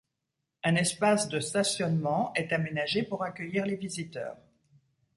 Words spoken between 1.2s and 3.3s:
de stationnement est aménagé pour